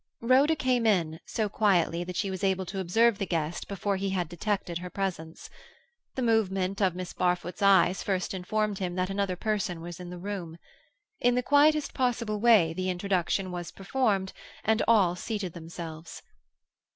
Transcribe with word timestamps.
Rhoda 0.23 0.55
came 0.55 0.87
in, 0.87 1.19
so 1.27 1.47
quietly 1.47 2.03
that 2.05 2.15
she 2.15 2.31
was 2.31 2.43
able 2.43 2.65
to 2.65 2.79
observe 2.79 3.19
the 3.19 3.25
guest 3.27 3.67
before 3.67 3.97
he 3.97 4.09
had 4.09 4.27
detected 4.27 4.79
her 4.79 4.89
presence. 4.89 5.47
The 6.15 6.23
movement 6.23 6.81
of 6.81 6.95
Miss 6.95 7.13
Barfoot's 7.13 7.61
eyes 7.61 8.01
first 8.01 8.33
informed 8.33 8.79
him 8.79 8.95
that 8.95 9.11
another 9.11 9.35
person 9.35 9.79
was 9.79 9.99
in 9.99 10.09
the 10.09 10.17
room. 10.17 10.57
In 11.19 11.35
the 11.35 11.43
quietest 11.43 11.93
possible 11.93 12.39
way 12.41 12.73
the 12.73 12.89
introduction 12.89 13.51
was 13.51 13.69
performed, 13.69 14.33
and 14.63 14.81
all 14.87 15.15
seated 15.15 15.53
themselves. 15.53 16.23